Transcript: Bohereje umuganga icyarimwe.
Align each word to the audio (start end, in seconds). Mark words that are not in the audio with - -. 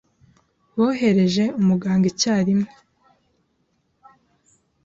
Bohereje 0.77 1.43
umuganga 1.59 2.05
icyarimwe. 2.13 2.71